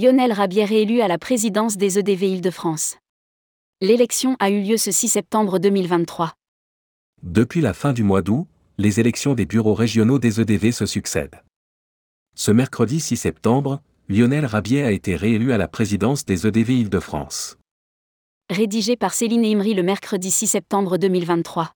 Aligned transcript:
Lionel 0.00 0.32
Rabier 0.32 0.64
réélu 0.64 1.00
à 1.00 1.08
la 1.08 1.18
présidence 1.18 1.76
des 1.76 1.98
EDV 1.98 2.34
Île-de-France. 2.34 2.98
L'élection 3.80 4.36
a 4.38 4.48
eu 4.48 4.62
lieu 4.62 4.76
ce 4.76 4.92
6 4.92 5.08
septembre 5.08 5.58
2023. 5.58 6.34
Depuis 7.24 7.60
la 7.60 7.74
fin 7.74 7.92
du 7.92 8.04
mois 8.04 8.22
d'août, 8.22 8.46
les 8.76 9.00
élections 9.00 9.34
des 9.34 9.44
bureaux 9.44 9.74
régionaux 9.74 10.20
des 10.20 10.40
EDV 10.40 10.70
se 10.70 10.86
succèdent. 10.86 11.42
Ce 12.36 12.52
mercredi 12.52 13.00
6 13.00 13.16
septembre, 13.16 13.80
Lionel 14.08 14.46
Rabier 14.46 14.84
a 14.84 14.92
été 14.92 15.16
réélu 15.16 15.50
à 15.50 15.58
la 15.58 15.66
présidence 15.66 16.24
des 16.24 16.46
EDV 16.46 16.74
Île-de-France. 16.74 17.58
Rédigé 18.50 18.94
par 18.94 19.12
Céline 19.12 19.44
Imri 19.44 19.74
le 19.74 19.82
mercredi 19.82 20.30
6 20.30 20.46
septembre 20.46 20.96
2023. 20.98 21.72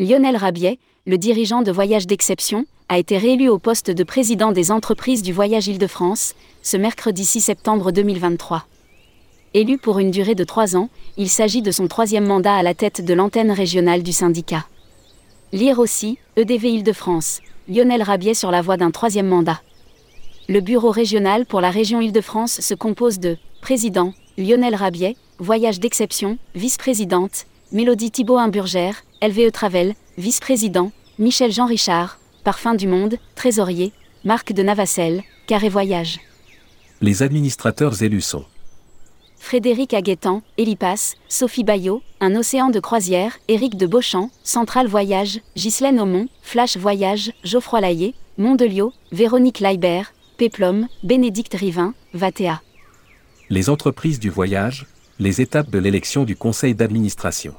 Lionel 0.00 0.38
Rabier, 0.38 0.78
le 1.04 1.18
dirigeant 1.18 1.60
de 1.60 1.70
Voyage 1.70 2.06
d'Exception, 2.06 2.64
a 2.88 2.96
été 2.96 3.18
réélu 3.18 3.50
au 3.50 3.58
poste 3.58 3.90
de 3.90 4.02
président 4.02 4.50
des 4.50 4.70
entreprises 4.70 5.22
du 5.22 5.34
voyage 5.34 5.68
Île-de-France, 5.68 6.34
ce 6.62 6.78
mercredi 6.78 7.22
6 7.22 7.42
septembre 7.42 7.92
2023. 7.92 8.64
Élu 9.52 9.76
pour 9.76 9.98
une 9.98 10.10
durée 10.10 10.34
de 10.34 10.42
trois 10.42 10.74
ans, 10.74 10.88
il 11.18 11.28
s'agit 11.28 11.60
de 11.60 11.70
son 11.70 11.86
troisième 11.86 12.24
mandat 12.24 12.54
à 12.54 12.62
la 12.62 12.72
tête 12.72 13.04
de 13.04 13.12
l'antenne 13.12 13.50
régionale 13.50 14.02
du 14.02 14.12
syndicat. 14.12 14.64
Lire 15.52 15.78
aussi, 15.78 16.16
EDV 16.36 16.70
Île-de-France, 16.76 17.42
Lionel 17.68 18.02
Rabier 18.02 18.32
sur 18.32 18.50
la 18.50 18.62
voie 18.62 18.78
d'un 18.78 18.92
troisième 18.92 19.28
mandat. 19.28 19.60
Le 20.48 20.62
bureau 20.62 20.92
régional 20.92 21.44
pour 21.44 21.60
la 21.60 21.70
région 21.70 22.00
Île-de-France 22.00 22.62
se 22.62 22.72
compose 22.72 23.18
de 23.18 23.36
Président, 23.60 24.14
Lionel 24.38 24.76
Rabier, 24.76 25.18
Voyage 25.38 25.78
d'exception, 25.78 26.38
Vice-présidente, 26.54 27.44
Mélodie 27.70 28.10
Thibault 28.10 28.38
Imburgère, 28.38 29.04
LVE 29.22 29.52
Travel, 29.52 29.94
Vice-président, 30.16 30.92
Michel 31.18 31.52
Jean 31.52 31.66
Richard, 31.66 32.18
Parfum 32.42 32.74
du 32.74 32.86
Monde, 32.88 33.18
Trésorier, 33.34 33.92
Marc 34.24 34.54
de 34.54 34.62
Navacelle, 34.62 35.22
Carré 35.46 35.68
Voyage. 35.68 36.20
Les 37.02 37.22
administrateurs 37.22 38.02
élus 38.02 38.22
sont 38.22 38.46
Frédéric 39.36 39.92
Aguetan, 39.92 40.42
Elipas, 40.56 41.16
Sophie 41.28 41.64
Bayot, 41.64 42.02
Un 42.20 42.34
Océan 42.34 42.70
de 42.70 42.80
Croisière, 42.80 43.38
Éric 43.48 43.76
de 43.76 43.86
Beauchamp, 43.86 44.30
Central 44.42 44.86
Voyage, 44.86 45.40
Ghislaine 45.54 46.00
Aumont, 46.00 46.28
Flash 46.40 46.78
Voyage, 46.78 47.32
Geoffroy 47.44 47.82
Laillé, 47.82 48.14
Mondelio, 48.38 48.94
Véronique 49.12 49.60
Laibert, 49.60 50.14
Péplum, 50.38 50.88
Bénédicte 51.02 51.54
Rivin, 51.54 51.92
Vatea. 52.14 52.62
les 53.50 53.68
entreprises 53.68 54.18
du 54.18 54.30
voyage, 54.30 54.86
les 55.18 55.42
étapes 55.42 55.68
de 55.70 55.78
l'élection 55.78 56.24
du 56.24 56.36
conseil 56.36 56.74
d'administration. 56.74 57.54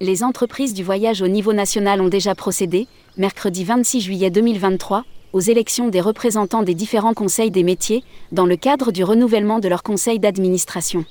Les 0.00 0.22
entreprises 0.22 0.74
du 0.74 0.84
voyage 0.84 1.22
au 1.22 1.26
niveau 1.26 1.54
national 1.54 2.02
ont 2.02 2.08
déjà 2.08 2.34
procédé, 2.34 2.86
mercredi 3.16 3.64
26 3.64 4.02
juillet 4.02 4.28
2023, 4.28 5.04
aux 5.32 5.40
élections 5.40 5.88
des 5.88 6.02
représentants 6.02 6.62
des 6.62 6.74
différents 6.74 7.14
conseils 7.14 7.50
des 7.50 7.62
métiers, 7.62 8.04
dans 8.30 8.44
le 8.44 8.56
cadre 8.56 8.92
du 8.92 9.04
renouvellement 9.04 9.58
de 9.58 9.68
leur 9.68 9.82
conseil 9.82 10.18
d'administration. 10.18 11.06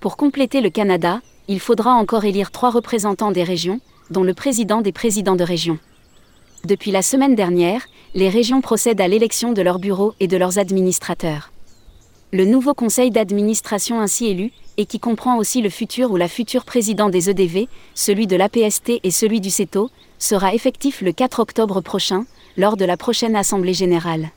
Pour 0.00 0.16
compléter 0.16 0.60
le 0.60 0.70
Canada, 0.70 1.20
il 1.46 1.60
faudra 1.60 1.92
encore 1.92 2.24
élire 2.24 2.50
trois 2.50 2.70
représentants 2.70 3.30
des 3.30 3.44
régions, 3.44 3.78
dont 4.10 4.24
le 4.24 4.34
président 4.34 4.80
des 4.80 4.92
présidents 4.92 5.36
de 5.36 5.44
région. 5.44 5.78
Depuis 6.64 6.90
la 6.90 7.02
semaine 7.02 7.36
dernière, 7.36 7.86
les 8.16 8.28
régions 8.28 8.62
procèdent 8.62 9.00
à 9.00 9.06
l'élection 9.06 9.52
de 9.52 9.62
leurs 9.62 9.78
bureaux 9.78 10.14
et 10.18 10.26
de 10.26 10.36
leurs 10.36 10.58
administrateurs. 10.58 11.51
Le 12.34 12.46
nouveau 12.46 12.72
conseil 12.72 13.10
d'administration 13.10 14.00
ainsi 14.00 14.26
élu, 14.26 14.52
et 14.78 14.86
qui 14.86 14.98
comprend 14.98 15.36
aussi 15.36 15.60
le 15.60 15.68
futur 15.68 16.12
ou 16.12 16.16
la 16.16 16.28
future 16.28 16.64
président 16.64 17.10
des 17.10 17.28
EDV, 17.28 17.68
celui 17.94 18.26
de 18.26 18.36
l'APST 18.36 19.00
et 19.02 19.10
celui 19.10 19.42
du 19.42 19.50
CETO, 19.50 19.90
sera 20.18 20.54
effectif 20.54 21.02
le 21.02 21.12
4 21.12 21.40
octobre 21.40 21.82
prochain, 21.82 22.24
lors 22.56 22.78
de 22.78 22.86
la 22.86 22.96
prochaine 22.96 23.36
Assemblée 23.36 23.74
générale. 23.74 24.30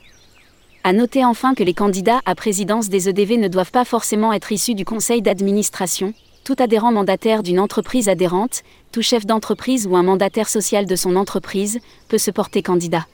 À 0.83 0.91
noter 0.91 1.23
enfin 1.23 1.56
que 1.56 1.63
les 1.63 1.73
candidats 1.73 2.19
à 2.25 2.35
présidence 2.35 2.89
des 2.89 3.07
EDV 3.07 3.38
ne 3.38 3.47
doivent 3.47 3.72
pas 3.72 3.85
forcément 3.85 4.33
être 4.33 4.51
issus 4.51 4.75
du 4.75 4.83
conseil 4.83 5.22
d'administration. 5.22 6.13
Tout 6.44 6.57
adhérent 6.59 6.91
mandataire 6.91 7.44
d'une 7.44 7.62
entreprise 7.62 8.09
adhérente, 8.09 8.63
tout 8.91 9.03
chef 9.03 9.25
d'entreprise 9.25 9.88
ou 9.88 9.95
un 9.95 10.03
mandataire 10.03 10.50
social 10.50 10.85
de 10.85 10.97
son 10.97 11.16
entreprise 11.16 11.79
peut 12.09 12.17
se 12.17 12.29
porter 12.29 12.62
candidat. 12.62 13.06